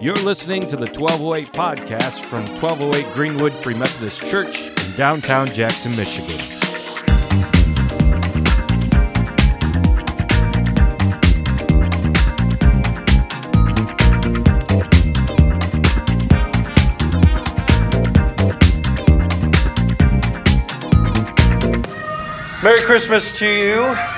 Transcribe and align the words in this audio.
You're 0.00 0.14
listening 0.14 0.62
to 0.68 0.76
the 0.76 0.86
1208 0.86 1.52
podcast 1.52 2.24
from 2.24 2.46
1208 2.62 3.14
Greenwood 3.14 3.52
Free 3.52 3.74
Methodist 3.74 4.24
Church 4.30 4.60
in 4.60 4.96
downtown 4.96 5.48
Jackson, 5.48 5.90
Michigan. 5.96 6.38
Merry 22.62 22.78
Christmas 22.82 23.32
to 23.32 23.46
you. 23.46 24.17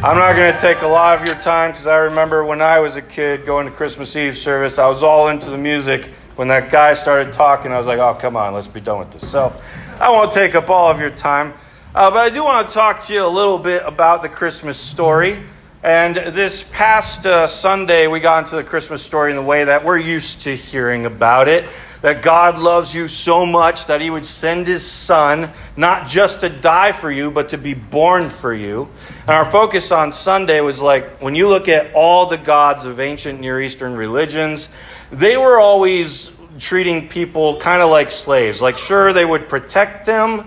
I'm 0.00 0.16
not 0.16 0.36
going 0.36 0.52
to 0.52 0.58
take 0.60 0.82
a 0.82 0.86
lot 0.86 1.18
of 1.18 1.26
your 1.26 1.34
time 1.34 1.72
because 1.72 1.88
I 1.88 1.96
remember 1.96 2.44
when 2.44 2.62
I 2.62 2.78
was 2.78 2.94
a 2.94 3.02
kid 3.02 3.44
going 3.44 3.66
to 3.66 3.72
Christmas 3.72 4.14
Eve 4.14 4.38
service, 4.38 4.78
I 4.78 4.86
was 4.86 5.02
all 5.02 5.26
into 5.26 5.50
the 5.50 5.58
music. 5.58 6.12
When 6.36 6.46
that 6.48 6.70
guy 6.70 6.94
started 6.94 7.32
talking, 7.32 7.72
I 7.72 7.78
was 7.78 7.88
like, 7.88 7.98
oh, 7.98 8.14
come 8.14 8.36
on, 8.36 8.54
let's 8.54 8.68
be 8.68 8.80
done 8.80 9.00
with 9.00 9.10
this. 9.10 9.28
So 9.28 9.52
I 9.98 10.08
won't 10.10 10.30
take 10.30 10.54
up 10.54 10.70
all 10.70 10.88
of 10.88 11.00
your 11.00 11.10
time. 11.10 11.52
Uh, 11.96 12.12
but 12.12 12.18
I 12.18 12.30
do 12.30 12.44
want 12.44 12.68
to 12.68 12.72
talk 12.72 13.02
to 13.02 13.12
you 13.12 13.24
a 13.24 13.26
little 13.26 13.58
bit 13.58 13.82
about 13.84 14.22
the 14.22 14.28
Christmas 14.28 14.78
story. 14.78 15.42
And 15.82 16.16
this 16.16 16.64
past 16.64 17.24
uh, 17.24 17.46
Sunday, 17.46 18.08
we 18.08 18.18
got 18.18 18.40
into 18.40 18.56
the 18.56 18.64
Christmas 18.64 19.00
story 19.00 19.30
in 19.30 19.36
the 19.36 19.42
way 19.42 19.62
that 19.62 19.84
we're 19.84 19.98
used 19.98 20.42
to 20.42 20.56
hearing 20.56 21.06
about 21.06 21.46
it 21.46 21.66
that 22.00 22.20
God 22.20 22.58
loves 22.58 22.92
you 22.92 23.06
so 23.06 23.46
much 23.46 23.86
that 23.86 24.00
he 24.00 24.10
would 24.10 24.24
send 24.24 24.66
his 24.66 24.84
son 24.84 25.50
not 25.76 26.08
just 26.08 26.40
to 26.40 26.48
die 26.48 26.90
for 26.90 27.10
you, 27.10 27.30
but 27.30 27.50
to 27.50 27.58
be 27.58 27.74
born 27.74 28.28
for 28.28 28.52
you. 28.52 28.88
And 29.22 29.30
our 29.30 29.48
focus 29.50 29.92
on 29.92 30.12
Sunday 30.12 30.60
was 30.60 30.82
like 30.82 31.22
when 31.22 31.36
you 31.36 31.48
look 31.48 31.68
at 31.68 31.94
all 31.94 32.26
the 32.26 32.38
gods 32.38 32.84
of 32.84 32.98
ancient 32.98 33.40
Near 33.40 33.60
Eastern 33.60 33.94
religions, 33.94 34.68
they 35.12 35.36
were 35.36 35.60
always 35.60 36.32
treating 36.58 37.08
people 37.08 37.60
kind 37.60 37.82
of 37.82 37.90
like 37.90 38.10
slaves. 38.10 38.60
Like, 38.60 38.78
sure, 38.78 39.12
they 39.12 39.24
would 39.24 39.48
protect 39.48 40.06
them. 40.06 40.44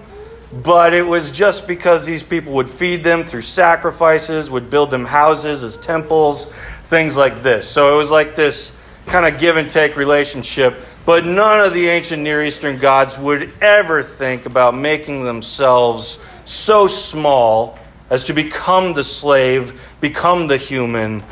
But 0.53 0.93
it 0.93 1.03
was 1.03 1.31
just 1.31 1.67
because 1.67 2.05
these 2.05 2.23
people 2.23 2.53
would 2.53 2.69
feed 2.69 3.03
them 3.03 3.25
through 3.25 3.43
sacrifices, 3.43 4.49
would 4.49 4.69
build 4.69 4.91
them 4.91 5.05
houses 5.05 5.63
as 5.63 5.77
temples, 5.77 6.51
things 6.83 7.15
like 7.15 7.41
this. 7.41 7.69
So 7.69 7.93
it 7.93 7.97
was 7.97 8.11
like 8.11 8.35
this 8.35 8.77
kind 9.07 9.25
of 9.25 9.39
give 9.39 9.57
and 9.57 9.69
take 9.69 9.95
relationship 9.95 10.75
but 11.05 11.25
none 11.25 11.59
of 11.59 11.73
the 11.73 11.87
ancient 11.87 12.21
Near 12.21 12.43
Eastern 12.43 12.77
gods 12.77 13.17
would 13.17 13.51
ever 13.59 14.03
think 14.03 14.45
about 14.45 14.75
making 14.75 15.23
themselves 15.23 16.19
so 16.45 16.87
small 16.87 17.79
as 18.09 18.25
to 18.25 18.33
become 18.33 18.93
the 18.93 19.03
slave, 19.03 19.81
become 19.99 20.47
the 20.47 20.57
human, 20.57 21.23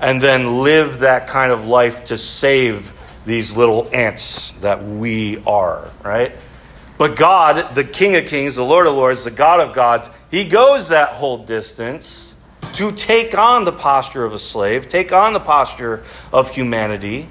and 0.00 0.20
then 0.20 0.62
live 0.62 1.00
that 1.00 1.26
kind 1.26 1.52
of 1.52 1.66
life 1.66 2.04
to 2.04 2.16
save 2.16 2.92
these 3.26 3.54
little 3.56 3.88
ants 3.92 4.52
that 4.52 4.82
we 4.82 5.42
are, 5.46 5.90
right? 6.02 6.32
But 6.98 7.16
God, 7.16 7.76
the 7.76 7.84
King 7.84 8.16
of 8.16 8.26
Kings, 8.26 8.56
the 8.56 8.64
Lord 8.64 8.86
of 8.86 8.94
Lords, 8.94 9.24
the 9.24 9.30
God 9.30 9.60
of 9.60 9.74
gods, 9.74 10.10
He 10.30 10.44
goes 10.44 10.88
that 10.88 11.10
whole 11.10 11.38
distance 11.38 12.34
to 12.74 12.92
take 12.92 13.38
on 13.38 13.64
the 13.64 13.72
posture 13.72 14.24
of 14.24 14.32
a 14.32 14.38
slave, 14.38 14.88
take 14.88 15.12
on 15.12 15.32
the 15.32 15.40
posture 15.40 16.02
of 16.32 16.54
humanity 16.54 17.28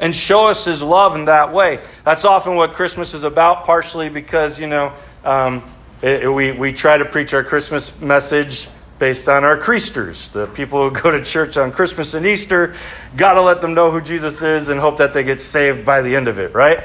and 0.00 0.14
show 0.14 0.48
us 0.48 0.64
his 0.64 0.82
love 0.82 1.14
in 1.14 1.26
that 1.26 1.52
way. 1.52 1.80
That's 2.04 2.24
often 2.24 2.56
what 2.56 2.72
Christmas 2.72 3.14
is 3.14 3.24
about, 3.24 3.64
partially 3.64 4.08
because, 4.08 4.58
you 4.58 4.66
know, 4.66 4.92
um, 5.24 5.62
it, 6.02 6.30
we, 6.30 6.52
we 6.52 6.72
try 6.72 6.98
to 6.98 7.04
preach 7.04 7.32
our 7.32 7.44
Christmas 7.44 7.98
message 8.00 8.68
based 8.98 9.28
on 9.28 9.44
our 9.44 9.56
Creasters, 9.56 10.30
the 10.32 10.46
people 10.46 10.88
who 10.88 11.00
go 11.00 11.10
to 11.10 11.24
church 11.24 11.56
on 11.56 11.72
Christmas 11.72 12.14
and 12.14 12.26
Easter. 12.26 12.74
Got 13.16 13.34
to 13.34 13.42
let 13.42 13.60
them 13.60 13.74
know 13.74 13.90
who 13.90 14.00
Jesus 14.00 14.42
is 14.42 14.68
and 14.68 14.80
hope 14.80 14.98
that 14.98 15.12
they 15.12 15.22
get 15.24 15.40
saved 15.40 15.84
by 15.84 16.02
the 16.02 16.16
end 16.16 16.28
of 16.28 16.38
it, 16.38 16.54
right? 16.54 16.84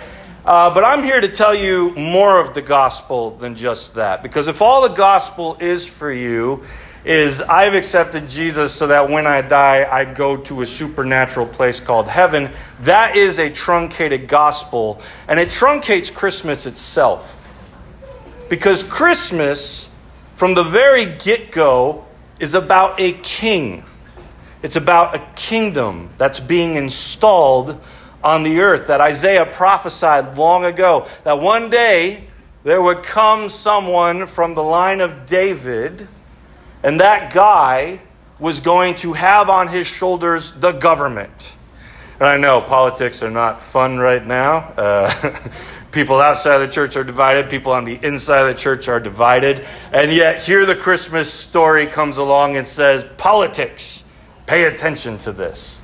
Uh, 0.49 0.73
but 0.73 0.83
I'm 0.83 1.03
here 1.03 1.21
to 1.21 1.29
tell 1.29 1.53
you 1.53 1.91
more 1.91 2.41
of 2.41 2.55
the 2.55 2.61
gospel 2.63 3.37
than 3.37 3.55
just 3.55 3.93
that. 3.93 4.23
Because 4.23 4.47
if 4.47 4.63
all 4.63 4.81
the 4.81 4.95
gospel 4.95 5.55
is 5.59 5.87
for 5.87 6.11
you, 6.11 6.63
is 7.05 7.39
I've 7.39 7.75
accepted 7.75 8.27
Jesus 8.27 8.73
so 8.73 8.87
that 8.87 9.11
when 9.11 9.27
I 9.27 9.43
die, 9.43 9.87
I 9.87 10.05
go 10.05 10.37
to 10.37 10.63
a 10.63 10.65
supernatural 10.65 11.45
place 11.45 11.79
called 11.79 12.07
heaven. 12.07 12.49
That 12.79 13.15
is 13.15 13.37
a 13.37 13.51
truncated 13.51 14.27
gospel, 14.27 14.99
and 15.27 15.39
it 15.39 15.49
truncates 15.49 16.11
Christmas 16.11 16.65
itself. 16.65 17.47
Because 18.49 18.81
Christmas, 18.81 19.91
from 20.33 20.55
the 20.55 20.63
very 20.63 21.05
get 21.05 21.51
go, 21.51 22.05
is 22.39 22.55
about 22.55 22.99
a 22.99 23.13
king. 23.13 23.83
It's 24.63 24.75
about 24.75 25.13
a 25.13 25.19
kingdom 25.35 26.09
that's 26.17 26.39
being 26.39 26.75
installed 26.75 27.79
on 28.23 28.43
the 28.43 28.59
earth 28.59 28.87
that 28.87 29.01
Isaiah 29.01 29.45
prophesied 29.45 30.37
long 30.37 30.65
ago. 30.65 31.07
That 31.23 31.39
one 31.39 31.69
day 31.69 32.25
there 32.63 32.81
would 32.81 33.03
come 33.03 33.49
someone 33.49 34.25
from 34.25 34.53
the 34.53 34.63
line 34.63 35.01
of 35.01 35.25
David 35.25 36.07
and 36.83 36.99
that 36.99 37.33
guy 37.33 38.01
was 38.39 38.61
going 38.61 38.95
to 38.95 39.13
have 39.13 39.49
on 39.49 39.67
his 39.67 39.85
shoulders 39.85 40.51
the 40.51 40.71
government. 40.71 41.53
And 42.19 42.27
I 42.27 42.37
know 42.37 42.61
politics 42.61 43.21
are 43.21 43.31
not 43.31 43.61
fun 43.61 43.97
right 43.97 44.25
now. 44.25 44.57
Uh, 44.77 45.49
people 45.91 46.19
outside 46.19 46.59
the 46.59 46.67
church 46.67 46.95
are 46.95 47.03
divided, 47.03 47.49
people 47.49 47.71
on 47.71 47.83
the 47.83 47.99
inside 48.05 48.41
of 48.41 48.47
the 48.47 48.59
church 48.59 48.87
are 48.87 48.99
divided. 48.99 49.65
And 49.91 50.11
yet, 50.11 50.43
here 50.43 50.65
the 50.65 50.75
Christmas 50.75 51.31
story 51.31 51.85
comes 51.87 52.17
along 52.17 52.55
and 52.55 52.65
says, 52.65 53.05
Politics, 53.17 54.05
pay 54.45 54.63
attention 54.65 55.17
to 55.19 55.31
this. 55.31 55.81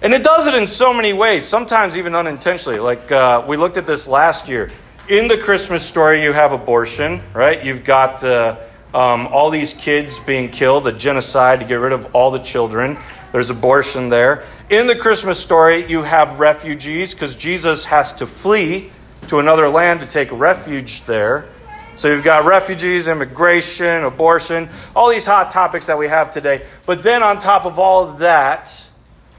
And 0.00 0.14
it 0.14 0.22
does 0.22 0.46
it 0.46 0.54
in 0.54 0.66
so 0.66 0.92
many 0.94 1.12
ways, 1.12 1.44
sometimes 1.44 1.96
even 1.96 2.14
unintentionally. 2.14 2.78
Like 2.78 3.10
uh, 3.10 3.44
we 3.48 3.56
looked 3.56 3.76
at 3.76 3.86
this 3.86 4.06
last 4.06 4.48
year. 4.48 4.70
In 5.08 5.26
the 5.26 5.38
Christmas 5.38 5.84
story, 5.84 6.22
you 6.22 6.32
have 6.32 6.52
abortion, 6.52 7.22
right? 7.34 7.64
You've 7.64 7.84
got. 7.84 8.22
Uh, 8.22 8.56
um, 8.94 9.26
all 9.28 9.50
these 9.50 9.74
kids 9.74 10.18
being 10.18 10.50
killed, 10.50 10.86
a 10.86 10.92
genocide 10.92 11.60
to 11.60 11.66
get 11.66 11.74
rid 11.74 11.92
of 11.92 12.14
all 12.14 12.30
the 12.30 12.38
children. 12.38 12.96
There's 13.32 13.50
abortion 13.50 14.08
there. 14.08 14.44
In 14.70 14.86
the 14.86 14.96
Christmas 14.96 15.38
story, 15.38 15.84
you 15.86 16.02
have 16.02 16.40
refugees 16.40 17.12
because 17.12 17.34
Jesus 17.34 17.84
has 17.84 18.12
to 18.14 18.26
flee 18.26 18.90
to 19.26 19.40
another 19.40 19.68
land 19.68 20.00
to 20.00 20.06
take 20.06 20.32
refuge 20.32 21.04
there. 21.04 21.46
So 21.96 22.08
you've 22.08 22.24
got 22.24 22.46
refugees, 22.46 23.08
immigration, 23.08 24.04
abortion, 24.04 24.70
all 24.96 25.10
these 25.10 25.26
hot 25.26 25.50
topics 25.50 25.86
that 25.86 25.98
we 25.98 26.08
have 26.08 26.30
today. 26.30 26.64
But 26.86 27.02
then 27.02 27.22
on 27.22 27.40
top 27.40 27.66
of 27.66 27.78
all 27.78 28.08
of 28.08 28.18
that, 28.20 28.86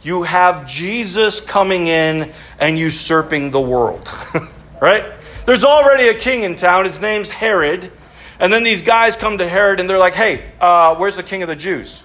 you 0.01 0.23
have 0.23 0.67
Jesus 0.67 1.41
coming 1.41 1.87
in 1.87 2.31
and 2.59 2.77
usurping 2.77 3.51
the 3.51 3.61
world. 3.61 4.11
right? 4.81 5.13
There's 5.45 5.63
already 5.63 6.07
a 6.07 6.13
king 6.13 6.43
in 6.43 6.55
town. 6.55 6.85
His 6.85 6.99
name's 6.99 7.29
Herod. 7.29 7.91
And 8.39 8.53
then 8.53 8.63
these 8.63 8.81
guys 8.81 9.15
come 9.15 9.39
to 9.39 9.47
Herod 9.47 9.79
and 9.79 9.89
they're 9.89 9.97
like, 9.97 10.13
hey, 10.13 10.51
uh, 10.61 10.95
where's 10.95 11.17
the 11.17 11.23
king 11.23 11.41
of 11.41 11.49
the 11.49 11.55
Jews? 11.55 12.03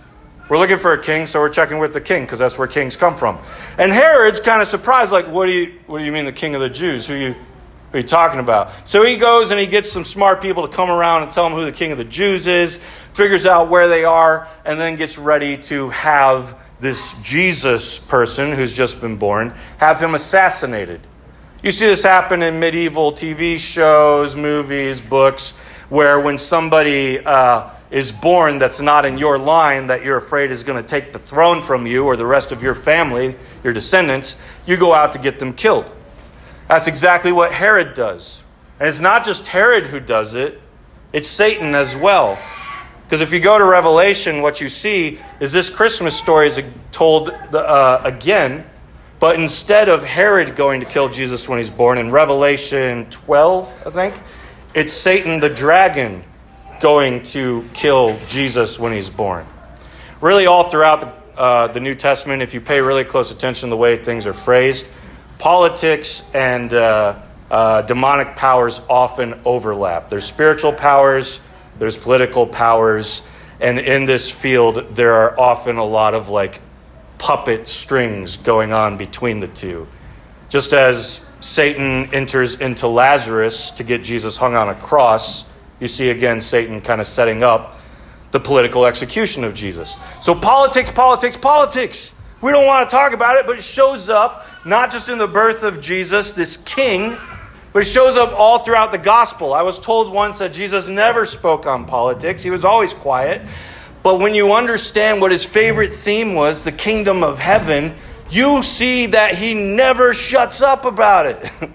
We're 0.48 0.58
looking 0.58 0.78
for 0.78 0.92
a 0.92 1.02
king, 1.02 1.26
so 1.26 1.40
we're 1.40 1.48
checking 1.48 1.78
with 1.78 1.94
the 1.94 2.02
king 2.02 2.24
because 2.24 2.38
that's 2.38 2.58
where 2.58 2.68
kings 2.68 2.96
come 2.96 3.16
from. 3.16 3.38
And 3.78 3.90
Herod's 3.90 4.40
kind 4.40 4.60
of 4.60 4.68
surprised, 4.68 5.10
like, 5.10 5.26
what 5.26 5.46
do 5.46 5.52
you, 5.52 5.78
what 5.86 6.00
do 6.00 6.04
you 6.04 6.12
mean 6.12 6.26
the 6.26 6.32
king 6.32 6.54
of 6.54 6.60
the 6.60 6.68
Jews? 6.68 7.06
Who 7.06 7.14
you, 7.14 7.32
who 7.32 7.38
are 7.94 7.96
you 7.98 8.06
talking 8.06 8.40
about? 8.40 8.72
So 8.86 9.04
he 9.04 9.16
goes 9.16 9.52
and 9.52 9.60
he 9.60 9.66
gets 9.66 9.90
some 9.90 10.04
smart 10.04 10.42
people 10.42 10.68
to 10.68 10.74
come 10.74 10.90
around 10.90 11.22
and 11.22 11.32
tell 11.32 11.46
him 11.46 11.54
who 11.54 11.64
the 11.64 11.72
king 11.72 11.92
of 11.92 11.98
the 11.98 12.04
Jews 12.04 12.46
is, 12.46 12.78
figures 13.12 13.46
out 13.46 13.70
where 13.70 13.88
they 13.88 14.04
are, 14.04 14.46
and 14.66 14.78
then 14.78 14.96
gets 14.96 15.16
ready 15.16 15.56
to 15.58 15.88
have 15.90 16.58
this 16.80 17.14
Jesus 17.22 17.98
person 17.98 18.52
who's 18.52 18.72
just 18.72 19.00
been 19.00 19.16
born, 19.16 19.54
have 19.78 20.00
him 20.00 20.14
assassinated. 20.14 21.00
You 21.62 21.70
see 21.70 21.86
this 21.86 22.02
happen 22.02 22.42
in 22.42 22.58
medieval 22.58 23.12
TV 23.12 23.58
shows, 23.58 24.36
movies, 24.36 25.00
books 25.00 25.54
where 25.88 26.18
when 26.18 26.38
somebody 26.38 27.18
uh, 27.24 27.70
is 27.90 28.10
born 28.10 28.58
that's 28.58 28.80
not 28.80 29.04
in 29.04 29.18
your 29.18 29.38
line 29.38 29.86
that 29.86 30.02
you're 30.02 30.16
afraid 30.16 30.50
is 30.50 30.64
going 30.64 30.82
to 30.82 30.86
take 30.86 31.12
the 31.12 31.18
throne 31.18 31.62
from 31.62 31.86
you 31.86 32.04
or 32.04 32.16
the 32.16 32.26
rest 32.26 32.52
of 32.52 32.62
your 32.62 32.74
family, 32.74 33.36
your 33.62 33.72
descendants, 33.72 34.36
you 34.66 34.76
go 34.76 34.92
out 34.92 35.12
to 35.12 35.18
get 35.18 35.38
them 35.38 35.52
killed. 35.52 35.90
That's 36.68 36.86
exactly 36.86 37.32
what 37.32 37.52
Herod 37.52 37.94
does. 37.94 38.42
And 38.80 38.88
it's 38.88 39.00
not 39.00 39.24
just 39.24 39.46
Herod 39.46 39.86
who 39.86 40.00
does 40.00 40.34
it, 40.34 40.60
it's 41.12 41.28
Satan 41.28 41.74
as 41.74 41.94
well. 41.94 42.38
Because 43.04 43.20
if 43.20 43.32
you 43.32 43.40
go 43.40 43.58
to 43.58 43.64
Revelation, 43.64 44.40
what 44.42 44.60
you 44.60 44.68
see 44.68 45.18
is 45.40 45.52
this 45.52 45.70
Christmas 45.70 46.16
story 46.16 46.46
is 46.46 46.60
told 46.90 47.28
uh, 47.30 48.00
again, 48.02 48.64
but 49.20 49.38
instead 49.38 49.88
of 49.88 50.02
Herod 50.02 50.56
going 50.56 50.80
to 50.80 50.86
kill 50.86 51.08
Jesus 51.08 51.48
when 51.48 51.58
he's 51.58 51.70
born, 51.70 51.98
in 51.98 52.10
Revelation 52.10 53.06
12, 53.10 53.86
I 53.86 53.90
think, 53.90 54.14
it's 54.74 54.92
Satan 54.92 55.40
the 55.40 55.48
dragon 55.48 56.24
going 56.80 57.22
to 57.22 57.68
kill 57.72 58.18
Jesus 58.26 58.78
when 58.78 58.92
he's 58.92 59.10
born. 59.10 59.46
Really, 60.20 60.46
all 60.46 60.68
throughout 60.68 61.00
the, 61.00 61.40
uh, 61.40 61.66
the 61.68 61.80
New 61.80 61.94
Testament, 61.94 62.42
if 62.42 62.54
you 62.54 62.60
pay 62.60 62.80
really 62.80 63.04
close 63.04 63.30
attention 63.30 63.68
to 63.68 63.70
the 63.70 63.76
way 63.76 63.96
things 63.96 64.26
are 64.26 64.32
phrased, 64.32 64.86
politics 65.38 66.22
and 66.34 66.72
uh, 66.72 67.18
uh, 67.50 67.82
demonic 67.82 68.36
powers 68.36 68.80
often 68.88 69.40
overlap. 69.44 70.10
There's 70.10 70.24
spiritual 70.24 70.72
powers, 70.72 71.40
there's 71.78 71.96
political 71.96 72.46
powers, 72.46 73.22
and 73.60 73.78
in 73.78 74.04
this 74.04 74.30
field, 74.30 74.96
there 74.96 75.14
are 75.14 75.38
often 75.38 75.76
a 75.76 75.84
lot 75.84 76.14
of 76.14 76.28
like 76.28 76.60
puppet 77.18 77.66
strings 77.66 78.36
going 78.36 78.72
on 78.72 78.96
between 78.96 79.40
the 79.40 79.48
two. 79.48 79.86
Just 80.48 80.72
as 80.72 81.24
Satan 81.40 82.14
enters 82.14 82.60
into 82.60 82.86
Lazarus 82.86 83.70
to 83.72 83.84
get 83.84 84.02
Jesus 84.04 84.36
hung 84.36 84.54
on 84.54 84.68
a 84.68 84.74
cross, 84.74 85.44
you 85.80 85.88
see 85.88 86.10
again 86.10 86.40
Satan 86.40 86.80
kind 86.80 87.00
of 87.00 87.06
setting 87.06 87.42
up 87.42 87.78
the 88.30 88.40
political 88.40 88.84
execution 88.84 89.44
of 89.44 89.54
Jesus. 89.54 89.96
So, 90.20 90.34
politics, 90.34 90.90
politics, 90.90 91.36
politics. 91.36 92.14
We 92.40 92.50
don't 92.52 92.66
want 92.66 92.88
to 92.88 92.94
talk 92.94 93.12
about 93.12 93.36
it, 93.36 93.46
but 93.46 93.58
it 93.58 93.62
shows 93.62 94.10
up 94.10 94.44
not 94.66 94.90
just 94.90 95.08
in 95.08 95.18
the 95.18 95.26
birth 95.26 95.62
of 95.62 95.80
Jesus, 95.80 96.32
this 96.32 96.56
king, 96.58 97.16
but 97.74 97.82
it 97.82 97.86
shows 97.86 98.14
up 98.14 98.32
all 98.38 98.60
throughout 98.60 98.92
the 98.92 98.98
gospel. 98.98 99.52
I 99.52 99.62
was 99.62 99.80
told 99.80 100.12
once 100.12 100.38
that 100.38 100.52
Jesus 100.52 100.86
never 100.86 101.26
spoke 101.26 101.66
on 101.66 101.86
politics, 101.86 102.44
he 102.44 102.50
was 102.50 102.64
always 102.64 102.94
quiet. 102.94 103.42
But 104.04 104.20
when 104.20 104.32
you 104.32 104.52
understand 104.52 105.20
what 105.20 105.32
his 105.32 105.44
favorite 105.44 105.92
theme 105.92 106.34
was, 106.34 106.62
the 106.62 106.70
kingdom 106.70 107.24
of 107.24 107.40
heaven, 107.40 107.96
you 108.30 108.62
see 108.62 109.06
that 109.06 109.34
he 109.34 109.54
never 109.54 110.14
shuts 110.14 110.62
up 110.62 110.84
about 110.84 111.26
it. 111.26 111.52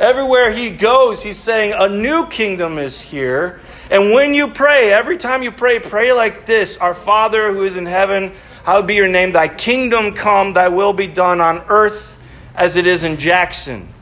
Everywhere 0.00 0.50
he 0.50 0.70
goes, 0.70 1.22
he's 1.22 1.38
saying, 1.38 1.74
A 1.76 1.88
new 1.88 2.26
kingdom 2.26 2.76
is 2.76 3.00
here. 3.00 3.60
And 3.88 4.10
when 4.10 4.34
you 4.34 4.48
pray, 4.48 4.92
every 4.92 5.16
time 5.16 5.44
you 5.44 5.52
pray, 5.52 5.78
pray 5.78 6.12
like 6.12 6.44
this 6.44 6.76
Our 6.78 6.92
Father 6.92 7.52
who 7.52 7.62
is 7.62 7.76
in 7.76 7.86
heaven, 7.86 8.32
hallowed 8.64 8.88
be 8.88 8.96
your 8.96 9.06
name. 9.06 9.30
Thy 9.30 9.46
kingdom 9.46 10.12
come, 10.12 10.54
thy 10.54 10.66
will 10.68 10.92
be 10.92 11.06
done 11.06 11.40
on 11.40 11.62
earth 11.68 12.18
as 12.56 12.74
it 12.74 12.88
is 12.88 13.04
in 13.04 13.16
Jackson. 13.16 13.92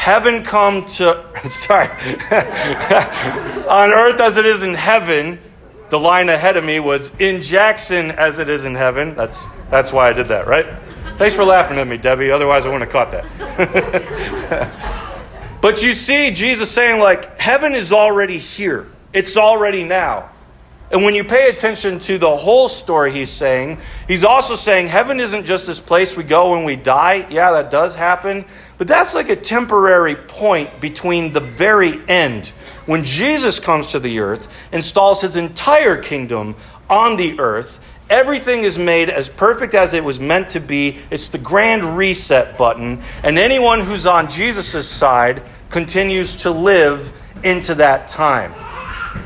Heaven 0.00 0.42
come 0.42 0.86
to, 0.86 1.22
sorry, 1.50 1.88
on 3.68 3.92
earth 3.92 4.18
as 4.18 4.38
it 4.38 4.46
is 4.46 4.62
in 4.62 4.72
heaven. 4.72 5.38
The 5.90 6.00
line 6.00 6.30
ahead 6.30 6.56
of 6.56 6.64
me 6.64 6.80
was 6.80 7.12
in 7.18 7.42
Jackson 7.42 8.10
as 8.12 8.38
it 8.38 8.48
is 8.48 8.64
in 8.64 8.74
heaven. 8.74 9.14
That's, 9.14 9.46
that's 9.70 9.92
why 9.92 10.08
I 10.08 10.14
did 10.14 10.28
that, 10.28 10.46
right? 10.46 10.64
Thanks 11.18 11.34
for 11.34 11.44
laughing 11.44 11.76
at 11.76 11.86
me, 11.86 11.98
Debbie. 11.98 12.30
Otherwise, 12.30 12.64
I 12.64 12.70
wouldn't 12.70 12.90
have 12.90 13.10
caught 13.10 13.10
that. 13.12 14.70
but 15.60 15.82
you 15.82 15.92
see 15.92 16.30
Jesus 16.30 16.70
saying, 16.70 16.98
like, 16.98 17.38
heaven 17.38 17.74
is 17.74 17.92
already 17.92 18.38
here. 18.38 18.86
It's 19.12 19.36
already 19.36 19.84
now. 19.84 20.30
And 20.90 21.04
when 21.04 21.14
you 21.14 21.22
pay 21.22 21.48
attention 21.48 22.00
to 22.00 22.18
the 22.18 22.36
whole 22.36 22.68
story 22.68 23.12
he's 23.12 23.30
saying, 23.30 23.78
he's 24.08 24.24
also 24.24 24.56
saying 24.56 24.88
heaven 24.88 25.20
isn't 25.20 25.44
just 25.44 25.66
this 25.66 25.78
place 25.78 26.16
we 26.16 26.24
go 26.24 26.52
when 26.52 26.64
we 26.64 26.74
die. 26.74 27.26
Yeah, 27.30 27.52
that 27.52 27.70
does 27.70 27.94
happen. 27.94 28.44
But 28.80 28.88
that's 28.88 29.14
like 29.14 29.28
a 29.28 29.36
temporary 29.36 30.14
point 30.14 30.80
between 30.80 31.34
the 31.34 31.40
very 31.40 32.00
end, 32.08 32.46
when 32.86 33.04
Jesus 33.04 33.60
comes 33.60 33.88
to 33.88 34.00
the 34.00 34.20
earth, 34.20 34.48
installs 34.72 35.20
his 35.20 35.36
entire 35.36 36.02
kingdom 36.02 36.56
on 36.88 37.16
the 37.16 37.38
earth. 37.38 37.78
Everything 38.08 38.62
is 38.62 38.78
made 38.78 39.10
as 39.10 39.28
perfect 39.28 39.74
as 39.74 39.92
it 39.92 40.02
was 40.02 40.18
meant 40.18 40.48
to 40.48 40.60
be. 40.60 40.98
It's 41.10 41.28
the 41.28 41.36
grand 41.36 41.98
reset 41.98 42.56
button. 42.56 43.02
And 43.22 43.38
anyone 43.38 43.80
who's 43.80 44.06
on 44.06 44.30
Jesus' 44.30 44.88
side 44.88 45.42
continues 45.68 46.36
to 46.36 46.50
live 46.50 47.12
into 47.44 47.74
that 47.74 48.08
time. 48.08 48.54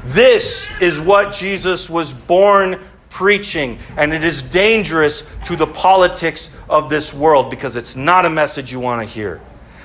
This 0.05 0.69
is 0.81 1.01
what 1.01 1.33
Jesus 1.33 1.89
was 1.89 2.13
born 2.13 2.81
preaching, 3.15 3.79
and 3.97 4.13
it 4.13 4.25
is 4.25 4.43
dangerous 4.43 5.23
to 5.45 5.55
the 5.55 5.69
politics 5.69 6.51
of 6.69 6.91
this 6.91 7.15
world 7.15 7.49
because 7.49 7.77
it's 7.77 7.95
not 7.95 8.27
a 8.27 8.31
message 8.31 8.73
you 8.73 8.81
want 8.81 9.09
to 9.09 9.15
hear. 9.15 9.41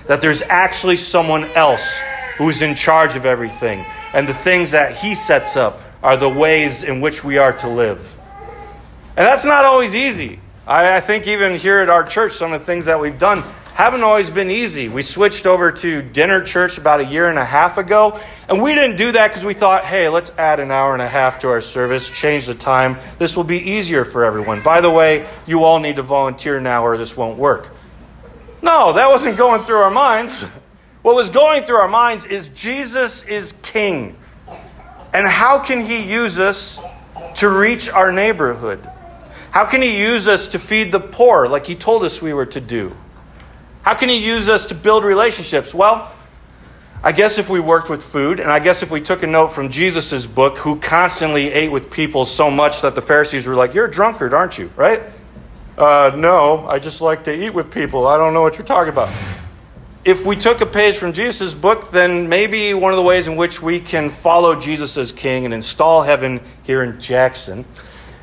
That 0.08 0.20
there's 0.20 0.42
actually 0.42 0.96
someone 0.96 1.46
else 1.52 2.02
who 2.40 2.50
is 2.50 2.64
in 2.64 2.74
charge 2.74 3.16
of 3.16 3.28
everything, 3.28 3.86
and 4.14 4.28
the 4.28 4.34
things 4.34 4.72
that 4.72 4.98
he 4.98 5.14
sets 5.14 5.56
up 5.56 5.80
are 6.02 6.18
the 6.18 6.28
ways 6.28 6.82
in 6.82 7.02
which 7.02 7.24
we 7.24 7.38
are 7.38 7.54
to 7.54 7.70
live. 7.70 8.18
And 9.16 9.28
that's 9.28 9.46
not 9.46 9.64
always 9.64 9.96
easy. 9.96 10.40
I, 10.66 10.96
I 10.96 11.00
think 11.00 11.28
even 11.28 11.56
here 11.56 11.80
at 11.80 11.90
our 11.90 12.04
church, 12.04 12.34
some 12.34 12.52
of 12.52 12.60
the 12.62 12.66
things 12.66 12.86
that 12.86 13.00
we've 13.00 13.18
done 13.18 13.44
haven't 13.84 14.04
always 14.04 14.30
been 14.30 14.52
easy. 14.52 14.90
We 14.90 15.02
switched 15.02 15.46
over 15.46 15.72
to 15.72 16.02
dinner 16.02 16.44
church 16.44 16.78
about 16.78 17.00
a 17.00 17.06
year 17.06 17.30
and 17.30 17.40
a 17.40 17.46
half 17.46 17.78
ago, 17.78 18.20
and 18.50 18.62
we 18.62 18.76
didn't 18.76 18.98
do 18.98 19.14
that 19.14 19.30
because 19.30 19.46
we 19.46 19.54
thought, 19.54 19.86
hey, 19.86 20.10
let's 20.10 20.32
add 20.32 20.60
an 20.60 20.70
hour 20.70 20.92
and 20.92 21.02
a 21.02 21.08
half 21.08 21.40
to 21.40 21.48
our 21.48 21.62
service, 21.62 22.10
change 22.10 22.46
the 22.46 22.54
time. 22.54 22.98
This 23.20 23.38
will 23.38 23.46
be 23.46 23.58
easier 23.58 24.04
for 24.04 24.26
everyone. 24.26 24.62
By 24.62 24.82
the 24.82 24.90
way, 24.90 25.30
you 25.48 25.64
all 25.64 25.80
need 25.80 25.96
to 25.96 26.04
volunteer 26.04 26.60
now 26.60 26.84
or 26.84 26.98
this 26.98 27.16
won't 27.16 27.40
work. 27.40 27.70
No, 28.62 28.92
that 28.92 29.10
wasn't 29.10 29.38
going 29.38 29.64
through 29.64 29.78
our 29.78 29.90
minds. 29.90 30.44
What 31.02 31.16
was 31.16 31.30
going 31.30 31.64
through 31.64 31.78
our 31.78 31.88
minds 31.88 32.26
is 32.26 32.50
Jesus 32.50 33.24
is 33.24 33.54
king. 33.62 34.18
And 35.14 35.26
how 35.26 35.58
can 35.58 35.86
he 35.86 36.04
use 36.04 36.38
us 36.38 36.82
to 37.36 37.48
reach 37.48 37.90
our 37.90 38.12
neighborhood? 38.12 38.86
How 39.52 39.66
can 39.66 39.82
he 39.82 39.98
use 39.98 40.28
us 40.28 40.48
to 40.48 40.60
feed 40.60 40.92
the 40.92 41.00
poor 41.00 41.48
like 41.48 41.66
he 41.66 41.76
told 41.76 42.04
us 42.04 42.22
we 42.22 42.34
were 42.34 42.46
to 42.48 42.60
do? 42.60 42.94
How 43.90 43.96
can 43.96 44.10
He 44.10 44.18
use 44.18 44.50
us 44.50 44.68
to 44.68 44.76
build 44.76 45.04
relationships? 45.04 45.74
Well, 45.74 46.12
I 47.02 47.12
guess 47.12 47.40
if 47.40 47.50
we 47.50 47.60
worked 47.60 47.90
with 47.90 48.04
food, 48.04 48.40
and 48.40 48.52
I 48.52 48.60
guess 48.60 48.84
if 48.84 48.92
we 48.92 49.02
took 49.02 49.24
a 49.24 49.26
note 49.26 49.48
from 49.48 49.72
Jesus' 49.72 50.28
book, 50.28 50.60
who 50.60 50.76
constantly 50.80 51.52
ate 51.52 51.72
with 51.72 51.90
people 51.90 52.26
so 52.26 52.52
much 52.52 52.84
that 52.84 52.94
the 52.94 53.02
Pharisees 53.02 53.48
were 53.48 53.56
like, 53.56 53.74
You're 53.74 53.88
a 53.88 53.92
drunkard, 53.92 54.32
aren't 54.32 54.60
you? 54.60 54.72
Right? 54.76 55.02
Uh, 55.76 56.12
no, 56.16 56.68
I 56.68 56.78
just 56.78 57.02
like 57.02 57.24
to 57.24 57.34
eat 57.34 57.50
with 57.50 57.72
people. 57.72 58.06
I 58.06 58.18
don't 58.18 58.36
know 58.36 58.44
what 58.44 58.60
you're 58.60 58.68
talking 58.68 58.94
about. 58.94 59.12
If 60.06 60.24
we 60.24 60.36
took 60.36 60.62
a 60.62 60.68
page 60.68 60.98
from 60.98 61.12
Jesus' 61.12 61.56
book, 61.56 61.90
then 61.90 62.30
maybe 62.30 62.76
one 62.76 62.94
of 62.94 62.98
the 62.98 63.02
ways 63.02 63.28
in 63.28 63.38
which 63.38 63.60
we 63.60 63.80
can 63.80 64.12
follow 64.12 64.54
Jesus 64.60 64.98
as 64.98 65.12
king 65.12 65.46
and 65.46 65.54
install 65.54 66.04
heaven 66.04 66.42
here 66.62 66.84
in 66.84 67.00
Jackson 67.02 67.66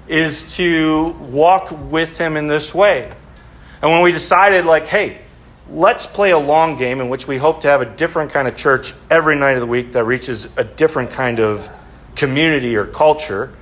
is 0.06 0.54
to 0.58 1.08
walk 1.22 1.72
with 1.90 2.18
him 2.18 2.36
in 2.36 2.46
this 2.46 2.72
way. 2.72 3.12
And 3.82 3.90
when 3.90 4.02
we 4.02 4.12
decided, 4.12 4.64
like, 4.64 4.86
hey, 4.86 5.22
let's 5.70 6.06
play 6.06 6.30
a 6.30 6.38
long 6.38 6.78
game 6.78 7.00
in 7.00 7.08
which 7.08 7.26
we 7.26 7.38
hope 7.38 7.60
to 7.62 7.68
have 7.68 7.80
a 7.80 7.96
different 7.96 8.30
kind 8.32 8.46
of 8.46 8.56
church 8.56 8.94
every 9.10 9.36
night 9.36 9.52
of 9.52 9.60
the 9.60 9.66
week 9.66 9.92
that 9.92 10.04
reaches 10.04 10.48
a 10.56 10.64
different 10.64 11.10
kind 11.10 11.40
of 11.40 11.68
community 12.14 12.76
or 12.76 12.86
culture. 12.86 13.52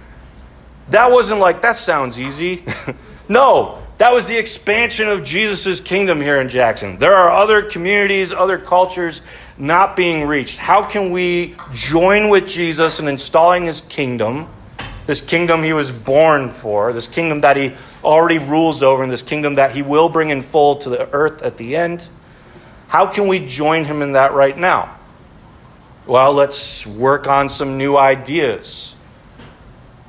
That 0.91 1.11
wasn't 1.11 1.41
like, 1.41 1.62
that 1.62 1.77
sounds 1.77 2.21
easy. 2.21 2.65
no, 3.29 3.83
that 3.99 4.12
was 4.12 4.27
the 4.27 4.37
expansion 4.37 5.09
of 5.09 5.23
Jesus' 5.23 5.81
kingdom 5.81 6.21
here 6.21 6.41
in 6.41 6.49
Jackson. 6.49 6.99
There 6.99 7.15
are 7.15 7.31
other 7.31 7.62
communities, 7.62 8.33
other 8.33 8.59
cultures 8.59 9.23
not 9.56 9.97
being 9.97 10.27
reached. 10.27 10.59
How 10.59 10.85
can 10.85 11.11
we 11.11 11.56
join 11.73 12.29
with 12.29 12.47
Jesus 12.47 12.99
in 12.99 13.09
installing 13.09 13.65
his 13.65 13.81
kingdom, 13.83 14.49
this 15.06 15.21
kingdom 15.21 15.62
he 15.62 15.73
was 15.73 15.93
born 15.93 16.51
for, 16.51 16.93
this 16.93 17.06
kingdom 17.06 17.41
that 17.43 17.56
he 17.56 17.73
already 18.05 18.39
rules 18.39 18.83
over 18.83 19.03
in 19.03 19.11
this 19.11 19.23
kingdom 19.23 19.56
that 19.56 19.73
he 19.73 19.83
will 19.83 20.09
bring 20.09 20.31
in 20.31 20.43
full 20.43 20.77
to 20.77 20.91
the 20.91 21.11
earth 21.12 21.43
at 21.43 21.56
the 21.56 21.77
end. 21.77 22.09
How 22.89 23.06
can 23.06 23.27
we 23.27 23.44
join 23.44 23.84
him 23.84 24.03
in 24.03 24.13
that 24.13 24.32
right 24.32 24.56
now? 24.56 24.99
Well, 26.06 26.32
let's 26.34 26.87
work 26.87 27.27
on 27.27 27.49
some 27.49 27.79
new 27.79 27.96
ideas. 27.96 28.94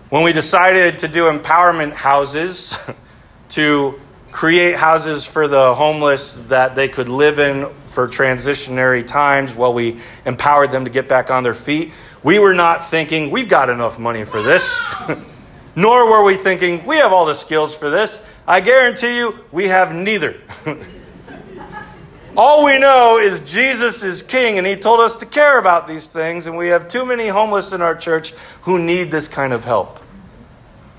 When 0.09 0.23
we 0.23 0.33
decided 0.33 0.99
to 0.99 1.07
do 1.07 1.23
empowerment 1.23 1.93
houses, 1.93 2.77
to 3.49 3.99
create 4.31 4.75
houses 4.75 5.25
for 5.25 5.47
the 5.47 5.73
homeless 5.73 6.33
that 6.49 6.75
they 6.75 6.89
could 6.89 7.07
live 7.07 7.39
in 7.39 7.69
for 7.85 8.07
transitionary 8.07 9.05
times 9.05 9.55
while 9.55 9.73
we 9.73 9.99
empowered 10.25 10.71
them 10.71 10.83
to 10.83 10.91
get 10.91 11.07
back 11.07 11.31
on 11.31 11.43
their 11.43 11.53
feet, 11.53 11.93
we 12.21 12.39
were 12.39 12.53
not 12.53 12.85
thinking, 12.85 13.31
we've 13.31 13.47
got 13.47 13.69
enough 13.69 13.97
money 13.97 14.25
for 14.25 14.41
this. 14.41 14.85
nor 15.75 16.09
were 16.09 16.23
we 16.23 16.35
thinking, 16.35 16.85
we 16.85 16.97
have 16.97 17.11
all 17.11 17.25
the 17.25 17.33
skills 17.33 17.75
for 17.75 17.89
this. 17.89 18.21
I 18.47 18.61
guarantee 18.61 19.17
you, 19.17 19.39
we 19.51 19.67
have 19.67 19.93
neither. 19.93 20.39
all 22.37 22.63
we 22.63 22.77
know 22.77 23.17
is 23.17 23.41
Jesus 23.41 24.03
is 24.03 24.23
king, 24.23 24.57
and 24.57 24.65
he 24.65 24.75
told 24.75 24.99
us 24.99 25.15
to 25.17 25.25
care 25.25 25.57
about 25.57 25.87
these 25.87 26.07
things, 26.07 26.47
and 26.47 26.57
we 26.57 26.67
have 26.67 26.87
too 26.87 27.05
many 27.05 27.27
homeless 27.27 27.73
in 27.73 27.81
our 27.81 27.95
church 27.95 28.31
who 28.61 28.79
need 28.79 29.11
this 29.11 29.27
kind 29.27 29.51
of 29.51 29.65
help. 29.65 29.99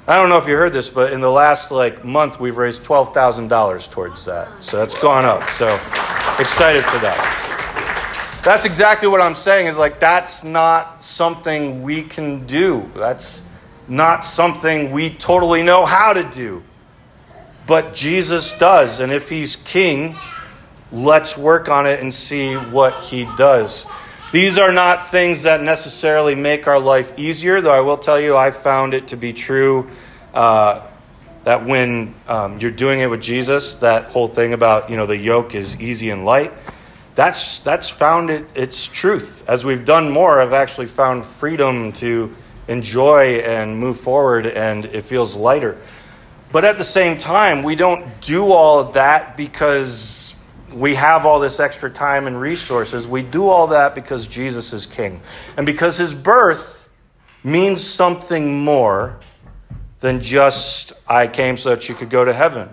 I 0.08 0.14
don't 0.14 0.28
know 0.28 0.38
if 0.38 0.46
you 0.46 0.54
heard 0.56 0.72
this, 0.72 0.88
but 0.88 1.12
in 1.12 1.20
the 1.20 1.30
last 1.30 1.72
like 1.72 2.04
month, 2.04 2.38
we've 2.38 2.56
raised 2.56 2.84
twelve 2.84 3.12
thousand 3.12 3.48
dollars 3.48 3.88
towards 3.88 4.24
that. 4.26 4.48
So 4.62 4.76
that's 4.76 4.94
gone 4.94 5.24
up. 5.24 5.42
So 5.50 5.66
excited 6.38 6.84
for 6.84 6.98
that. 6.98 8.40
That's 8.44 8.64
exactly 8.64 9.08
what 9.08 9.20
I'm 9.20 9.34
saying. 9.34 9.66
Is 9.66 9.76
like 9.76 9.98
that's 9.98 10.44
not 10.44 11.02
something 11.02 11.82
we 11.82 12.04
can 12.04 12.46
do. 12.46 12.88
That's 12.94 13.42
not 13.88 14.24
something 14.24 14.90
we 14.90 15.10
totally 15.10 15.62
know 15.62 15.84
how 15.84 16.12
to 16.12 16.24
do. 16.24 16.62
But 17.66 17.94
Jesus 17.94 18.52
does. 18.52 19.00
And 19.00 19.12
if 19.12 19.28
he's 19.28 19.56
king, 19.56 20.16
let's 20.92 21.36
work 21.36 21.68
on 21.68 21.86
it 21.86 22.00
and 22.00 22.12
see 22.12 22.54
what 22.54 22.94
he 23.04 23.24
does. 23.36 23.86
These 24.32 24.58
are 24.58 24.72
not 24.72 25.10
things 25.10 25.44
that 25.44 25.62
necessarily 25.62 26.34
make 26.34 26.66
our 26.66 26.78
life 26.78 27.16
easier, 27.18 27.60
though 27.60 27.72
I 27.72 27.80
will 27.80 27.98
tell 27.98 28.20
you, 28.20 28.36
I 28.36 28.50
found 28.50 28.92
it 28.92 29.08
to 29.08 29.16
be 29.16 29.32
true 29.32 29.88
uh, 30.34 30.86
that 31.44 31.64
when 31.64 32.14
um, 32.26 32.58
you're 32.58 32.72
doing 32.72 33.00
it 33.00 33.06
with 33.06 33.22
Jesus, 33.22 33.76
that 33.76 34.06
whole 34.06 34.26
thing 34.26 34.52
about 34.52 34.90
you 34.90 34.96
know 34.96 35.06
the 35.06 35.16
yoke 35.16 35.54
is 35.54 35.80
easy 35.80 36.10
and 36.10 36.24
light. 36.24 36.52
That's 37.14 37.60
that's 37.60 37.88
found 37.88 38.30
it 38.30 38.44
its 38.54 38.86
truth. 38.86 39.48
As 39.48 39.64
we've 39.64 39.84
done 39.84 40.10
more, 40.10 40.40
I've 40.40 40.52
actually 40.52 40.86
found 40.86 41.24
freedom 41.24 41.92
to 41.94 42.34
enjoy 42.68 43.38
and 43.38 43.78
move 43.78 44.00
forward, 44.00 44.46
and 44.46 44.84
it 44.86 45.02
feels 45.02 45.36
lighter. 45.36 45.78
But 46.52 46.64
at 46.64 46.78
the 46.78 46.84
same 46.84 47.18
time, 47.18 47.62
we 47.62 47.76
don't 47.76 48.20
do 48.20 48.52
all 48.52 48.80
of 48.80 48.94
that 48.94 49.36
because 49.36 50.34
we 50.72 50.94
have 50.94 51.26
all 51.26 51.40
this 51.40 51.60
extra 51.60 51.90
time 51.90 52.26
and 52.26 52.40
resources. 52.40 53.06
We 53.06 53.22
do 53.22 53.48
all 53.48 53.68
that 53.68 53.94
because 53.94 54.26
Jesus 54.26 54.72
is 54.72 54.86
king. 54.86 55.20
And 55.56 55.66
because 55.66 55.96
his 55.96 56.14
birth 56.14 56.88
means 57.42 57.82
something 57.82 58.58
more 58.58 59.18
than 60.00 60.20
just, 60.20 60.92
I 61.08 61.26
came 61.26 61.56
so 61.56 61.70
that 61.70 61.88
you 61.88 61.94
could 61.94 62.10
go 62.10 62.24
to 62.24 62.32
heaven. 62.32 62.70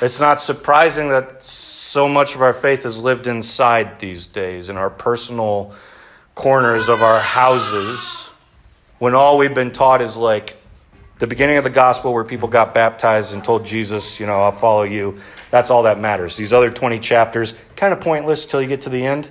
It's 0.00 0.20
not 0.20 0.40
surprising 0.40 1.08
that 1.08 1.42
so 1.42 2.08
much 2.08 2.34
of 2.34 2.42
our 2.42 2.52
faith 2.52 2.84
is 2.84 3.00
lived 3.02 3.26
inside 3.26 3.98
these 3.98 4.26
days, 4.26 4.68
in 4.68 4.76
our 4.76 4.90
personal 4.90 5.74
corners 6.36 6.90
of 6.90 7.02
our 7.02 7.18
houses, 7.18 8.30
when 8.98 9.14
all 9.14 9.38
we've 9.38 9.54
been 9.54 9.72
taught 9.72 10.02
is 10.02 10.18
like 10.18 10.56
the 11.18 11.26
beginning 11.26 11.56
of 11.56 11.64
the 11.64 11.70
gospel 11.70 12.12
where 12.12 12.24
people 12.24 12.46
got 12.46 12.74
baptized 12.74 13.32
and 13.32 13.42
told 13.42 13.64
Jesus, 13.64 14.20
you 14.20 14.26
know, 14.26 14.42
I'll 14.42 14.52
follow 14.52 14.82
you. 14.82 15.18
That's 15.50 15.70
all 15.70 15.84
that 15.84 15.98
matters. 15.98 16.36
These 16.36 16.52
other 16.52 16.70
20 16.70 16.98
chapters, 17.00 17.54
kind 17.74 17.94
of 17.94 18.00
pointless 18.00 18.44
till 18.44 18.60
you 18.60 18.68
get 18.68 18.82
to 18.82 18.90
the 18.90 19.04
end. 19.06 19.30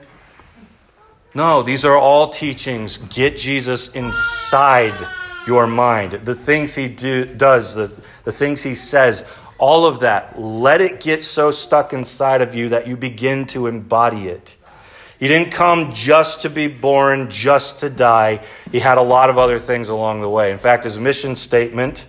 No, 1.36 1.62
these 1.62 1.86
are 1.86 1.96
all 1.96 2.30
teachings. 2.30 2.98
Get 2.98 3.38
Jesus 3.38 3.90
inside 3.90 4.96
your 5.46 5.68
mind. 5.68 6.14
The 6.14 6.34
things 6.34 6.74
he 6.74 6.88
do, 6.90 7.26
does, 7.26 7.76
the, 7.76 8.02
the 8.24 8.32
things 8.32 8.64
he 8.64 8.74
says, 8.74 9.26
all 9.60 9.86
of 9.86 10.00
that, 10.00 10.42
let 10.42 10.82
it 10.82 11.02
get 11.02 11.22
so 11.22 11.52
stuck 11.52 11.94
inside 11.94 12.42
of 12.42 12.56
you 12.56 12.70
that 12.70 12.88
you 12.88 12.98
begin 12.98 13.46
to 13.48 13.68
embody 13.68 14.28
it. 14.28 14.58
He 15.20 15.28
didn't 15.28 15.52
come 15.52 15.94
just 15.94 16.42
to 16.42 16.50
be 16.50 16.68
born, 16.68 17.30
just 17.30 17.80
to 17.80 17.90
die. 17.90 18.44
He 18.72 18.80
had 18.80 18.98
a 18.98 19.02
lot 19.02 19.30
of 19.30 19.38
other 19.38 19.60
things 19.60 19.90
along 19.90 20.22
the 20.22 20.30
way. 20.30 20.52
In 20.52 20.58
fact, 20.58 20.84
his 20.84 21.00
mission 21.00 21.36
statement 21.36 22.06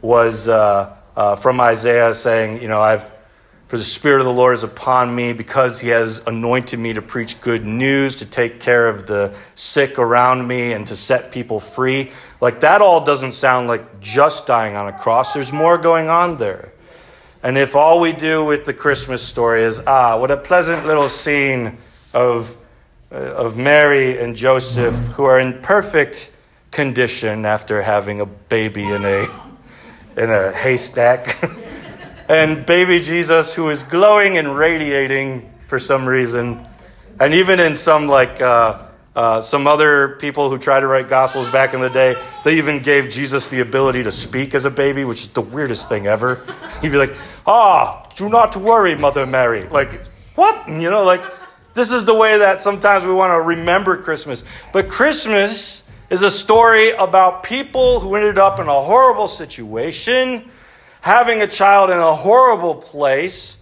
was 0.00 0.48
uh, 0.48 0.94
uh, 1.16 1.36
from 1.36 1.60
Isaiah 1.60 2.14
saying, 2.14 2.62
You 2.62 2.68
know, 2.68 2.80
I've, 2.80 3.04
for 3.66 3.76
the 3.76 3.84
Spirit 3.84 4.20
of 4.20 4.26
the 4.26 4.32
Lord 4.32 4.54
is 4.54 4.62
upon 4.62 5.12
me 5.14 5.32
because 5.32 5.80
he 5.80 5.88
has 5.88 6.22
anointed 6.26 6.78
me 6.78 6.92
to 6.92 7.02
preach 7.02 7.40
good 7.40 7.66
news, 7.66 8.14
to 8.16 8.26
take 8.26 8.60
care 8.60 8.86
of 8.86 9.06
the 9.06 9.34
sick 9.56 9.98
around 9.98 10.46
me, 10.46 10.72
and 10.74 10.86
to 10.86 10.94
set 10.94 11.32
people 11.32 11.58
free. 11.58 12.12
Like, 12.40 12.60
that 12.60 12.82
all 12.82 13.04
doesn't 13.04 13.32
sound 13.32 13.66
like 13.66 14.00
just 14.00 14.46
dying 14.46 14.76
on 14.76 14.86
a 14.86 14.96
cross. 14.96 15.34
There's 15.34 15.52
more 15.52 15.76
going 15.76 16.08
on 16.08 16.36
there. 16.36 16.72
And 17.42 17.58
if 17.58 17.74
all 17.74 18.00
we 18.00 18.12
do 18.12 18.44
with 18.44 18.64
the 18.64 18.72
Christmas 18.72 19.22
story 19.22 19.64
is, 19.64 19.80
ah, 19.86 20.18
what 20.18 20.30
a 20.30 20.36
pleasant 20.36 20.86
little 20.86 21.08
scene 21.08 21.78
of, 22.14 22.56
uh, 23.12 23.16
of 23.16 23.58
Mary 23.58 24.18
and 24.18 24.36
Joseph 24.36 24.94
who 24.94 25.24
are 25.24 25.38
in 25.38 25.60
perfect 25.60 26.30
condition 26.70 27.44
after 27.44 27.82
having 27.82 28.20
a 28.20 28.26
baby 28.26 28.84
in 28.84 29.04
a, 29.04 29.28
in 30.16 30.30
a 30.30 30.52
haystack, 30.52 31.38
and 32.28 32.64
baby 32.64 33.00
Jesus 33.00 33.54
who 33.54 33.70
is 33.70 33.82
glowing 33.82 34.38
and 34.38 34.56
radiating 34.56 35.52
for 35.66 35.78
some 35.78 36.06
reason, 36.06 36.66
and 37.20 37.34
even 37.34 37.60
in 37.60 37.76
some 37.76 38.08
like, 38.08 38.40
uh, 38.40 38.82
uh, 39.14 39.40
some 39.40 39.66
other 39.68 40.16
people 40.16 40.50
who 40.50 40.58
tried 40.58 40.80
to 40.80 40.88
write 40.88 41.08
gospels 41.08 41.48
back 41.50 41.72
in 41.72 41.80
the 41.80 41.88
day, 41.90 42.16
they 42.42 42.58
even 42.58 42.80
gave 42.80 43.10
Jesus 43.10 43.48
the 43.48 43.60
ability 43.60 44.02
to 44.02 44.10
speak 44.10 44.54
as 44.54 44.64
a 44.64 44.70
baby, 44.70 45.04
which 45.04 45.20
is 45.20 45.28
the 45.28 45.40
weirdest 45.40 45.88
thing 45.88 46.06
ever. 46.08 46.44
He'd 46.82 46.90
be 46.90 46.96
like, 46.96 47.14
Ah, 47.46 48.08
do 48.16 48.28
not 48.28 48.56
worry, 48.56 48.96
Mother 48.96 49.26
Mary. 49.26 49.68
Like, 49.68 50.04
what? 50.34 50.68
You 50.68 50.90
know, 50.90 51.04
like, 51.04 51.22
this 51.74 51.90
is 51.90 52.04
the 52.04 52.14
way 52.14 52.38
that 52.38 52.60
sometimes 52.60 53.04
we 53.04 53.12
want 53.12 53.32
to 53.32 53.40
remember 53.40 53.96
Christmas. 53.96 54.44
But 54.72 54.88
Christmas 54.88 55.82
is 56.08 56.22
a 56.22 56.30
story 56.30 56.90
about 56.92 57.42
people 57.42 58.00
who 58.00 58.14
ended 58.14 58.38
up 58.38 58.60
in 58.60 58.68
a 58.68 58.82
horrible 58.82 59.28
situation, 59.28 60.48
having 61.00 61.42
a 61.42 61.46
child 61.46 61.90
in 61.90 61.98
a 61.98 62.14
horrible 62.14 62.76
place 62.76 63.58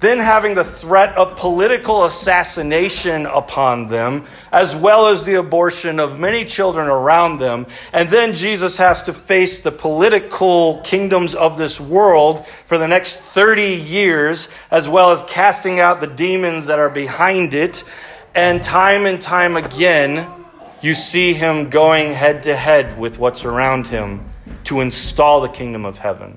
then 0.00 0.18
having 0.18 0.54
the 0.54 0.64
threat 0.64 1.16
of 1.16 1.36
political 1.36 2.04
assassination 2.04 3.26
upon 3.26 3.88
them, 3.88 4.24
as 4.52 4.76
well 4.76 5.08
as 5.08 5.24
the 5.24 5.34
abortion 5.34 5.98
of 5.98 6.20
many 6.20 6.44
children 6.44 6.86
around 6.86 7.38
them. 7.38 7.66
And 7.92 8.08
then 8.08 8.34
Jesus 8.34 8.78
has 8.78 9.02
to 9.04 9.12
face 9.12 9.58
the 9.58 9.72
political 9.72 10.80
kingdoms 10.82 11.34
of 11.34 11.58
this 11.58 11.80
world 11.80 12.46
for 12.66 12.78
the 12.78 12.86
next 12.86 13.16
30 13.16 13.74
years, 13.74 14.48
as 14.70 14.88
well 14.88 15.10
as 15.10 15.22
casting 15.22 15.80
out 15.80 16.00
the 16.00 16.06
demons 16.06 16.66
that 16.66 16.78
are 16.78 16.90
behind 16.90 17.52
it. 17.52 17.82
And 18.34 18.62
time 18.62 19.04
and 19.04 19.20
time 19.20 19.56
again, 19.56 20.30
you 20.80 20.94
see 20.94 21.34
him 21.34 21.70
going 21.70 22.12
head 22.12 22.44
to 22.44 22.54
head 22.54 22.96
with 22.98 23.18
what's 23.18 23.44
around 23.44 23.88
him 23.88 24.24
to 24.64 24.80
install 24.80 25.40
the 25.40 25.48
kingdom 25.48 25.84
of 25.84 25.98
heaven. 25.98 26.36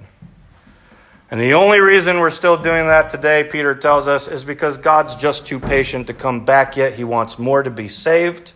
And 1.32 1.40
the 1.40 1.54
only 1.54 1.80
reason 1.80 2.20
we're 2.20 2.30
still 2.30 2.58
doing 2.58 2.88
that 2.88 3.10
today, 3.10 3.46
Peter 3.46 3.74
tells 3.74 4.06
us, 4.06 4.28
is 4.28 4.44
because 4.44 4.78
God's 4.78 5.16
just 5.16 5.46
too 5.46 5.62
patient 5.62 6.08
to 6.08 6.14
come 6.14 6.44
back 6.44 6.76
yet. 6.76 6.94
He 6.96 7.06
wants 7.06 7.40
more 7.40 7.64
to 7.64 7.70
be 7.70 7.88
saved. 7.88 8.52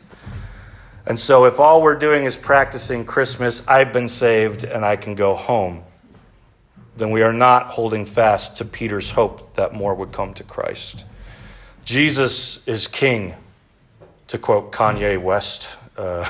And 1.05 1.17
so, 1.17 1.45
if 1.45 1.57
all 1.57 1.81
we're 1.81 1.95
doing 1.95 2.25
is 2.25 2.35
practicing 2.35 3.05
Christmas, 3.05 3.65
I've 3.65 3.93
been 3.93 4.09
saved 4.09 4.65
and 4.65 4.83
I 4.83 4.97
can 4.97 5.15
go 5.15 5.35
home, 5.35 5.83
then 6.97 7.11
we 7.11 7.21
are 7.21 7.31
not 7.31 7.67
holding 7.67 8.05
fast 8.05 8.57
to 8.57 8.65
Peter's 8.65 9.09
hope 9.11 9.53
that 9.53 9.73
more 9.73 9.95
would 9.95 10.11
come 10.11 10.33
to 10.33 10.43
Christ. 10.43 11.05
Jesus 11.85 12.65
is 12.67 12.87
king, 12.87 13.35
to 14.27 14.37
quote 14.37 14.73
Kanye 14.73 15.21
West. 15.21 15.77
Uh, 15.95 16.29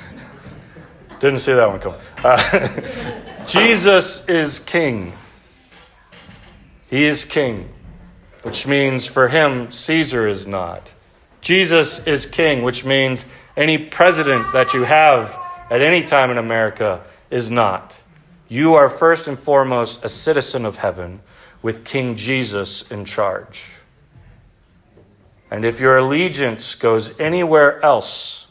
didn't 1.20 1.38
see 1.38 1.54
that 1.54 1.66
one 1.66 1.80
come. 1.80 1.94
Uh, 2.22 3.44
Jesus 3.46 4.28
is 4.28 4.58
king. 4.58 5.14
He 6.90 7.04
is 7.04 7.24
king, 7.24 7.68
which 8.42 8.66
means 8.66 9.06
for 9.06 9.28
him, 9.28 9.70
Caesar 9.70 10.26
is 10.26 10.44
not. 10.44 10.92
Jesus 11.40 12.04
is 12.04 12.26
king, 12.26 12.62
which 12.62 12.84
means 12.84 13.26
any 13.56 13.78
president 13.78 14.52
that 14.52 14.74
you 14.74 14.82
have 14.82 15.38
at 15.70 15.80
any 15.80 16.02
time 16.02 16.32
in 16.32 16.36
America 16.36 17.04
is 17.30 17.48
not. 17.48 18.00
You 18.48 18.74
are 18.74 18.90
first 18.90 19.28
and 19.28 19.38
foremost 19.38 20.04
a 20.04 20.08
citizen 20.08 20.66
of 20.66 20.78
heaven 20.78 21.20
with 21.62 21.84
King 21.84 22.16
Jesus 22.16 22.90
in 22.90 23.04
charge. 23.04 23.62
And 25.48 25.64
if 25.64 25.78
your 25.78 25.96
allegiance 25.96 26.74
goes 26.74 27.18
anywhere 27.20 27.80
else, 27.84 28.48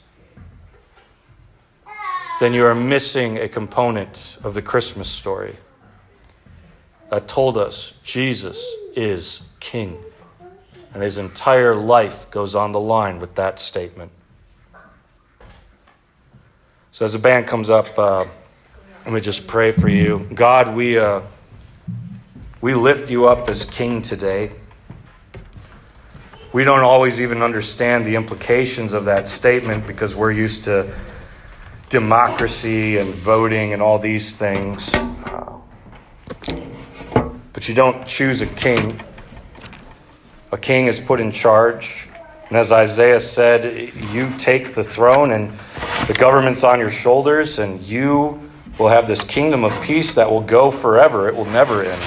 then 2.39 2.53
you 2.53 2.65
are 2.65 2.75
missing 2.75 3.37
a 3.37 3.49
component 3.49 4.37
of 4.45 4.53
the 4.53 4.61
Christmas 4.61 5.09
story 5.09 5.57
that 7.09 7.27
told 7.27 7.57
us 7.57 7.93
Jesus 8.03 8.63
is 8.95 9.41
King. 9.59 9.97
And 10.93 11.03
his 11.03 11.17
entire 11.17 11.75
life 11.75 12.29
goes 12.31 12.55
on 12.55 12.71
the 12.71 12.79
line 12.79 13.19
with 13.19 13.35
that 13.35 13.59
statement. 13.59 14.11
So, 16.91 17.05
as 17.05 17.13
the 17.13 17.19
band 17.19 17.47
comes 17.47 17.69
up, 17.69 17.97
uh, 17.97 18.25
let 19.05 19.13
me 19.13 19.21
just 19.21 19.47
pray 19.47 19.71
for 19.71 19.87
you. 19.87 20.27
God, 20.33 20.75
we, 20.75 20.97
uh, 20.97 21.21
we 22.61 22.73
lift 22.73 23.09
you 23.09 23.27
up 23.27 23.47
as 23.47 23.63
King 23.65 24.01
today. 24.01 24.51
We 26.51 26.63
don't 26.63 26.81
always 26.81 27.21
even 27.21 27.43
understand 27.43 28.05
the 28.05 28.15
implications 28.15 28.93
of 28.93 29.05
that 29.05 29.27
statement 29.27 29.85
because 29.85 30.15
we're 30.15 30.31
used 30.31 30.63
to 30.63 30.91
democracy 31.89 32.97
and 32.97 33.09
voting 33.09 33.73
and 33.73 33.81
all 33.81 33.99
these 33.99 34.35
things. 34.35 34.93
Uh, 34.93 35.59
but 37.59 37.67
you 37.67 37.75
don't 37.75 38.07
choose 38.07 38.39
a 38.39 38.45
king. 38.45 39.01
A 40.53 40.57
king 40.57 40.85
is 40.85 41.01
put 41.01 41.19
in 41.19 41.29
charge. 41.29 42.07
And 42.47 42.57
as 42.57 42.71
Isaiah 42.71 43.19
said, 43.19 43.93
you 44.13 44.29
take 44.37 44.75
the 44.75 44.83
throne 44.85 45.31
and 45.31 45.51
the 46.07 46.13
government's 46.13 46.63
on 46.63 46.79
your 46.79 46.89
shoulders, 46.89 47.59
and 47.59 47.81
you 47.81 48.49
will 48.79 48.87
have 48.87 49.07
this 49.07 49.25
kingdom 49.25 49.65
of 49.65 49.73
peace 49.81 50.15
that 50.15 50.31
will 50.31 50.39
go 50.39 50.71
forever. 50.71 51.27
It 51.27 51.35
will 51.35 51.51
never 51.51 51.83
end. 51.83 52.01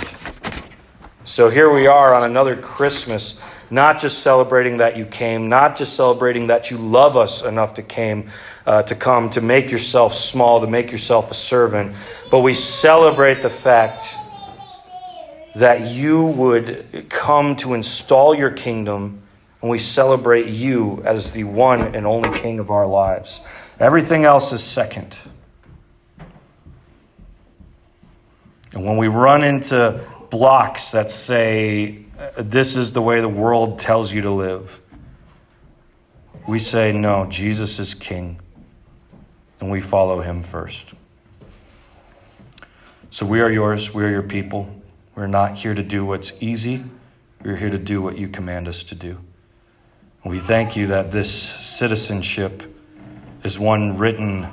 So 1.25 1.50
here 1.50 1.71
we 1.71 1.87
are 1.87 2.14
on 2.14 2.23
another 2.23 2.56
Christmas, 2.56 3.38
not 3.71 4.00
just 4.00 4.21
celebrating 4.21 4.78
that 4.78 4.97
you 4.97 5.04
came, 5.04 5.50
not 5.50 5.76
just 5.76 5.97
celebrating 5.97 6.47
that 6.47 6.71
you 6.71 6.78
love 6.78 7.18
us 7.18 7.42
enough 7.42 7.75
to 7.75 7.82
came 7.82 8.30
uh, 8.64 8.85
to 8.85 8.94
come 8.94 9.28
to 9.28 9.42
make 9.42 9.71
yourself 9.71 10.14
small, 10.14 10.62
to 10.62 10.66
make 10.66 10.90
yourself 10.90 11.30
a 11.30 11.35
servant, 11.35 11.94
but 12.30 12.38
we 12.38 12.54
celebrate 12.54 13.42
the 13.42 13.50
fact 13.50 14.16
that 15.54 15.88
you 15.88 16.25
would 16.25 17.06
come 17.09 17.56
to 17.56 17.75
install 17.75 18.35
your 18.35 18.50
kingdom 18.50 19.23
and 19.61 19.71
we 19.71 19.78
celebrate 19.78 20.47
you 20.47 21.00
as 21.04 21.32
the 21.32 21.44
one 21.44 21.94
and 21.94 22.06
only 22.06 22.37
king 22.38 22.59
of 22.59 22.71
our 22.71 22.87
lives. 22.87 23.40
Everything 23.78 24.25
else 24.25 24.52
is 24.52 24.62
second. 24.62 25.16
And 28.73 28.85
when 28.85 28.97
we 28.97 29.06
run 29.06 29.44
into 29.44 30.04
blocks 30.30 30.90
that 30.92 31.11
say, 31.11 32.04
this 32.37 32.76
is 32.76 32.92
the 32.92 33.02
way 33.02 33.21
the 33.21 33.28
world 33.28 33.78
tells 33.78 34.12
you 34.12 34.23
to 34.23 34.30
live, 34.30 34.80
we 36.49 36.59
say, 36.59 36.90
no, 36.90 37.26
Jesus 37.26 37.78
is 37.78 37.94
king, 37.94 38.40
and 39.61 39.71
we 39.71 39.80
follow 39.80 40.23
him 40.23 40.42
first. 40.42 40.87
So 43.11 43.26
we 43.26 43.40
are 43.40 43.50
yours, 43.50 43.94
we 43.94 44.02
are 44.02 44.11
your 44.11 44.23
people. 44.23 44.82
We're 45.14 45.26
not 45.26 45.57
here 45.57 45.75
to 45.75 45.83
do 45.83 46.04
what's 46.04 46.33
easy, 46.40 46.85
we're 47.42 47.57
here 47.57 47.71
to 47.71 47.78
do 47.78 48.00
what 48.00 48.16
you 48.16 48.28
command 48.28 48.69
us 48.69 48.83
to 48.85 48.95
do. 48.95 49.19
We 50.25 50.38
thank 50.38 50.76
you 50.76 50.87
that 50.87 51.11
this 51.11 51.31
citizenship 51.33 52.62
is 53.42 53.59
one 53.59 53.99
written 53.99 54.49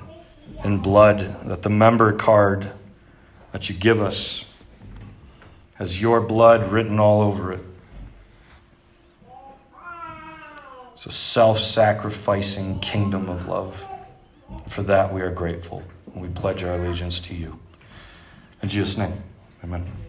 in 0.63 0.79
blood, 0.79 1.47
that 1.47 1.61
the 1.61 1.69
member 1.69 2.11
card 2.13 2.71
that 3.51 3.69
you 3.69 3.75
give 3.75 4.01
us 4.01 4.45
has 5.75 6.01
your 6.01 6.19
blood 6.19 6.71
written 6.71 6.99
all 6.99 7.21
over 7.21 7.53
it. 7.53 7.63
It's 10.93 11.05
a 11.05 11.11
self 11.11 11.59
sacrificing 11.59 12.79
kingdom 12.81 13.29
of 13.29 13.47
love. 13.47 13.87
For 14.67 14.83
that, 14.83 15.13
we 15.13 15.21
are 15.21 15.31
grateful. 15.31 15.83
And 16.13 16.21
we 16.21 16.27
pledge 16.27 16.63
our 16.63 16.73
allegiance 16.73 17.19
to 17.21 17.35
you. 17.35 17.59
In 18.61 18.67
Jesus' 18.67 18.97
name, 18.97 19.23
amen. 19.63 20.08